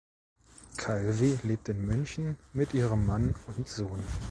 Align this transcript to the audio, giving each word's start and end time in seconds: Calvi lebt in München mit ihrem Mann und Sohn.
Calvi 0.77 1.37
lebt 1.43 1.69
in 1.69 1.85
München 1.85 2.35
mit 2.53 2.73
ihrem 2.73 3.05
Mann 3.05 3.35
und 3.55 3.67
Sohn. 3.67 4.01